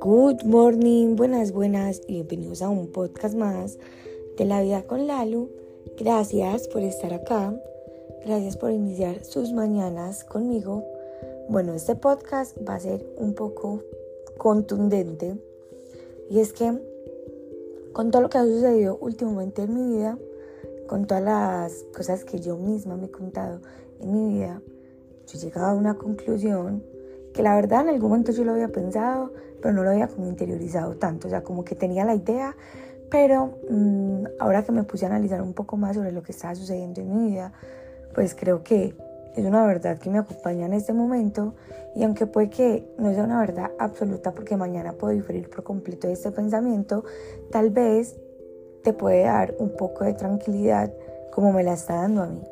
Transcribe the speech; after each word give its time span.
Good 0.00 0.44
morning, 0.44 1.16
buenas, 1.16 1.52
buenas 1.52 2.02
y 2.06 2.14
bienvenidos 2.14 2.60
a 2.60 2.68
un 2.68 2.92
podcast 2.92 3.34
más 3.34 3.78
de 4.36 4.44
la 4.44 4.60
vida 4.60 4.82
con 4.82 5.06
Lalu. 5.06 5.48
Gracias 5.98 6.68
por 6.68 6.82
estar 6.82 7.14
acá, 7.14 7.58
gracias 8.26 8.58
por 8.58 8.70
iniciar 8.70 9.24
sus 9.24 9.54
mañanas 9.54 10.24
conmigo. 10.24 10.84
Bueno, 11.48 11.72
este 11.72 11.94
podcast 11.94 12.54
va 12.68 12.74
a 12.74 12.80
ser 12.80 13.06
un 13.16 13.32
poco 13.32 13.82
contundente 14.36 15.38
y 16.28 16.40
es 16.40 16.52
que 16.52 16.78
con 17.94 18.10
todo 18.10 18.20
lo 18.20 18.28
que 18.28 18.36
ha 18.36 18.44
sucedido 18.44 18.98
últimamente 19.00 19.62
en 19.62 19.74
mi 19.74 19.96
vida, 19.96 20.18
con 20.86 21.06
todas 21.06 21.22
las 21.22 21.84
cosas 21.96 22.26
que 22.26 22.40
yo 22.40 22.58
misma 22.58 22.98
me 22.98 23.06
he 23.06 23.10
contado 23.10 23.60
en 24.00 24.12
mi 24.12 24.34
vida, 24.34 24.60
yo 25.32 25.38
he 25.38 25.40
llegado 25.40 25.68
a 25.68 25.74
una 25.74 25.94
conclusión 25.94 26.82
que 27.32 27.42
la 27.42 27.54
verdad 27.54 27.82
en 27.82 27.88
algún 27.90 28.10
momento 28.10 28.32
yo 28.32 28.44
lo 28.44 28.52
había 28.52 28.68
pensado, 28.68 29.32
pero 29.60 29.72
no 29.72 29.82
lo 29.82 29.90
había 29.90 30.08
como 30.08 30.26
interiorizado 30.26 30.96
tanto, 30.96 31.28
o 31.28 31.30
sea, 31.30 31.42
como 31.42 31.64
que 31.64 31.74
tenía 31.74 32.04
la 32.04 32.14
idea, 32.14 32.54
pero 33.10 33.58
mm, 33.70 34.24
ahora 34.38 34.62
que 34.64 34.72
me 34.72 34.84
puse 34.84 35.06
a 35.06 35.08
analizar 35.08 35.40
un 35.40 35.54
poco 35.54 35.76
más 35.76 35.96
sobre 35.96 36.12
lo 36.12 36.22
que 36.22 36.32
estaba 36.32 36.54
sucediendo 36.54 37.00
en 37.00 37.14
mi 37.14 37.30
vida, 37.30 37.52
pues 38.14 38.34
creo 38.34 38.62
que 38.62 38.94
es 39.34 39.46
una 39.46 39.64
verdad 39.64 39.98
que 39.98 40.10
me 40.10 40.18
acompaña 40.18 40.66
en 40.66 40.74
este 40.74 40.92
momento 40.92 41.54
y 41.94 42.04
aunque 42.04 42.26
puede 42.26 42.50
que 42.50 42.86
no 42.98 43.12
sea 43.14 43.24
una 43.24 43.40
verdad 43.40 43.70
absoluta 43.78 44.32
porque 44.32 44.56
mañana 44.56 44.92
puedo 44.92 45.14
diferir 45.14 45.48
por 45.48 45.62
completo 45.62 46.06
de 46.06 46.14
este 46.14 46.30
pensamiento, 46.30 47.04
tal 47.50 47.70
vez 47.70 48.18
te 48.82 48.92
puede 48.92 49.22
dar 49.22 49.54
un 49.58 49.70
poco 49.76 50.04
de 50.04 50.12
tranquilidad 50.12 50.92
como 51.30 51.52
me 51.52 51.62
la 51.62 51.72
está 51.72 51.94
dando 51.94 52.22
a 52.22 52.26
mí. 52.26 52.42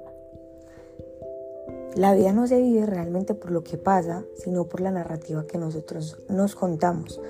La 1.97 2.15
vida 2.15 2.33
no 2.33 2.47
se 2.47 2.61
vive 2.61 2.87
realmente 2.87 3.35
por 3.35 3.51
lo 3.51 3.65
que 3.65 3.77
pasa, 3.77 4.25
sino 4.37 4.65
por 4.65 4.81
la 4.81 4.93
narrativa 4.93 5.47
que 5.47 5.59
nosotros 5.59 6.19
nos 6.29 6.55
contamos. 6.55 7.21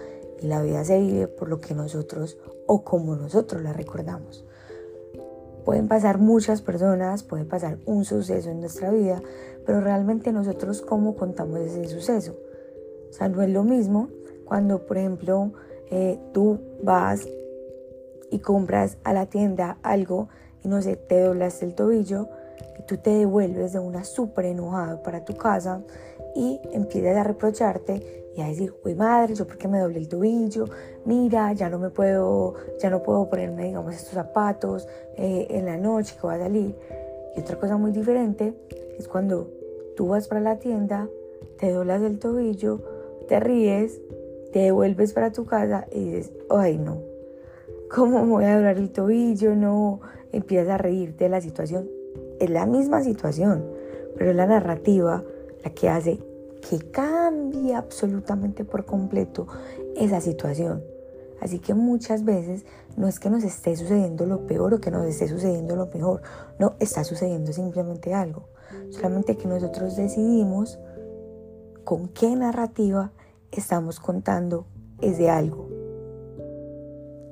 Y 0.40 0.46
la 0.48 0.60
vida 0.60 0.84
se 0.84 1.00
vive 1.00 1.28
por 1.28 1.48
lo 1.48 1.60
que 1.60 1.74
nosotros 1.74 2.36
o 2.66 2.84
como 2.84 3.16
nosotros 3.16 3.62
la 3.62 3.72
recordamos. 3.72 4.44
Pueden 5.64 5.88
pasar 5.88 6.18
muchas 6.18 6.60
personas, 6.60 7.22
puede 7.22 7.44
pasar 7.44 7.78
un 7.86 8.04
suceso 8.04 8.50
en 8.50 8.60
nuestra 8.60 8.90
vida, 8.90 9.22
pero 9.64 9.80
realmente 9.80 10.32
nosotros 10.32 10.82
cómo 10.82 11.16
contamos 11.16 11.60
ese 11.60 11.86
suceso. 11.86 12.36
O 13.08 13.12
sea, 13.12 13.28
no 13.28 13.42
es 13.42 13.50
lo 13.50 13.64
mismo 13.64 14.08
cuando, 14.44 14.86
por 14.86 14.98
ejemplo, 14.98 15.52
eh, 15.90 16.18
tú 16.32 16.58
vas 16.82 17.26
y 18.30 18.38
compras 18.40 18.98
a 19.04 19.12
la 19.12 19.26
tienda 19.26 19.78
algo 19.82 20.28
y 20.62 20.68
no 20.68 20.82
sé, 20.82 20.96
te 20.96 21.20
doblas 21.20 21.62
el 21.62 21.74
tobillo 21.74 22.28
tú 22.90 22.96
te 22.96 23.10
devuelves 23.10 23.72
de 23.72 23.78
una 23.78 24.02
súper 24.02 24.46
enojada 24.46 25.00
para 25.00 25.24
tu 25.24 25.36
casa 25.36 25.80
y 26.34 26.58
empiezas 26.72 27.16
a 27.18 27.22
reprocharte 27.22 28.24
y 28.34 28.40
a 28.40 28.48
decir, 28.48 28.74
uy 28.84 28.96
madre, 28.96 29.36
yo 29.36 29.46
porque 29.46 29.68
me 29.68 29.78
doblé 29.78 29.98
el 29.98 30.08
tobillo, 30.08 30.64
mira, 31.04 31.52
ya 31.52 31.68
no 31.68 31.78
me 31.78 31.90
puedo, 31.90 32.54
ya 32.80 32.90
no 32.90 33.00
puedo 33.00 33.30
ponerme, 33.30 33.66
digamos, 33.66 33.94
estos 33.94 34.14
zapatos 34.14 34.88
eh, 35.16 35.46
en 35.50 35.66
la 35.66 35.76
noche 35.76 36.16
que 36.20 36.26
va 36.26 36.34
a 36.34 36.38
salir. 36.40 36.74
Y 37.36 37.40
otra 37.40 37.60
cosa 37.60 37.76
muy 37.76 37.92
diferente 37.92 38.54
es 38.98 39.06
cuando 39.06 39.48
tú 39.96 40.08
vas 40.08 40.26
para 40.26 40.40
la 40.40 40.58
tienda, 40.58 41.08
te 41.60 41.70
doblas 41.70 42.02
el 42.02 42.18
tobillo, 42.18 42.80
te 43.28 43.38
ríes, 43.38 44.00
te 44.52 44.58
devuelves 44.58 45.12
para 45.12 45.30
tu 45.30 45.44
casa 45.44 45.86
y 45.92 46.06
dices, 46.06 46.32
ay 46.48 46.76
no, 46.76 46.98
¿cómo 47.88 48.24
me 48.24 48.32
voy 48.32 48.44
a 48.46 48.56
doblar 48.56 48.78
el 48.78 48.90
tobillo? 48.90 49.54
No, 49.54 50.00
empiezas 50.32 50.70
a 50.70 50.78
reírte 50.78 51.22
de 51.22 51.30
la 51.30 51.40
situación. 51.40 51.99
Es 52.40 52.50
la 52.50 52.66
misma 52.66 53.04
situación, 53.04 53.64
pero 54.16 54.30
es 54.30 54.36
la 54.36 54.46
narrativa 54.46 55.22
la 55.62 55.70
que 55.70 55.88
hace 55.88 56.18
que 56.68 56.78
cambie 56.90 57.74
absolutamente 57.74 58.64
por 58.64 58.84
completo 58.84 59.46
esa 59.96 60.20
situación. 60.20 60.82
Así 61.40 61.58
que 61.58 61.74
muchas 61.74 62.24
veces 62.24 62.64
no 62.96 63.08
es 63.08 63.18
que 63.18 63.30
nos 63.30 63.44
esté 63.44 63.76
sucediendo 63.76 64.26
lo 64.26 64.46
peor 64.46 64.74
o 64.74 64.80
que 64.80 64.90
nos 64.90 65.06
esté 65.06 65.28
sucediendo 65.28 65.74
lo 65.74 65.86
mejor, 65.86 66.22
no, 66.58 66.74
está 66.80 67.04
sucediendo 67.04 67.52
simplemente 67.52 68.12
algo. 68.12 68.48
Solamente 68.90 69.36
que 69.36 69.48
nosotros 69.48 69.96
decidimos 69.96 70.78
con 71.84 72.08
qué 72.08 72.34
narrativa 72.36 73.12
estamos 73.52 74.00
contando 74.00 74.66
ese 75.00 75.30
algo. 75.30 75.68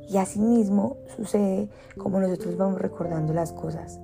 Y 0.08 0.16
así 0.16 0.38
mismo 0.38 0.96
sucede 1.16 1.68
como 1.98 2.18
nosotros 2.18 2.56
vamos 2.56 2.80
recordando 2.80 3.34
las 3.34 3.52
cosas 3.52 4.00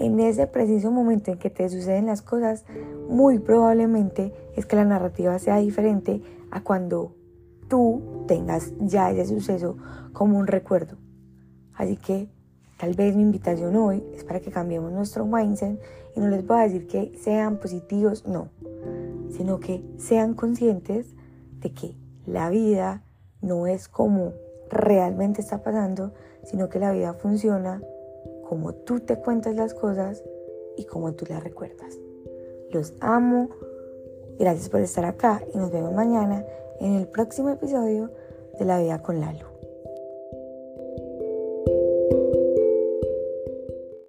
en 0.00 0.20
ese 0.20 0.46
preciso 0.46 0.90
momento 0.90 1.32
en 1.32 1.38
que 1.38 1.50
te 1.50 1.68
suceden 1.68 2.06
las 2.06 2.22
cosas, 2.22 2.64
muy 3.08 3.38
probablemente 3.38 4.32
es 4.56 4.64
que 4.66 4.76
la 4.76 4.84
narrativa 4.84 5.38
sea 5.38 5.58
diferente 5.58 6.22
a 6.50 6.62
cuando 6.62 7.14
tú 7.68 8.24
tengas 8.26 8.72
ya 8.78 9.10
ese 9.10 9.26
suceso 9.26 9.76
como 10.12 10.38
un 10.38 10.46
recuerdo. 10.46 10.96
Así 11.74 11.96
que 11.96 12.28
tal 12.78 12.94
vez 12.94 13.16
mi 13.16 13.22
invitación 13.22 13.76
hoy 13.76 14.02
es 14.14 14.24
para 14.24 14.40
que 14.40 14.50
cambiemos 14.50 14.92
nuestro 14.92 15.26
mindset 15.26 15.80
y 16.14 16.20
no 16.20 16.28
les 16.28 16.46
voy 16.46 16.58
a 16.58 16.62
decir 16.62 16.86
que 16.86 17.12
sean 17.18 17.58
positivos, 17.58 18.26
no, 18.26 18.48
sino 19.30 19.58
que 19.58 19.84
sean 19.98 20.34
conscientes 20.34 21.14
de 21.60 21.72
que 21.72 21.96
la 22.26 22.50
vida 22.50 23.02
no 23.40 23.66
es 23.66 23.88
como 23.88 24.32
realmente 24.70 25.40
está 25.40 25.62
pasando, 25.62 26.12
sino 26.44 26.68
que 26.68 26.78
la 26.78 26.92
vida 26.92 27.14
funciona 27.14 27.80
cómo 28.48 28.72
tú 28.72 29.00
te 29.00 29.16
cuentas 29.16 29.54
las 29.54 29.74
cosas 29.74 30.24
y 30.76 30.84
cómo 30.84 31.12
tú 31.12 31.26
las 31.28 31.44
recuerdas. 31.44 31.98
Los 32.70 32.94
amo. 33.00 33.50
Gracias 34.38 34.68
por 34.68 34.80
estar 34.80 35.04
acá 35.04 35.42
y 35.52 35.58
nos 35.58 35.70
vemos 35.70 35.92
mañana 35.92 36.44
en 36.80 36.94
el 36.94 37.08
próximo 37.08 37.50
episodio 37.50 38.10
de 38.58 38.64
La 38.64 38.80
Vida 38.80 39.02
con 39.02 39.20
Lalo. 39.20 39.48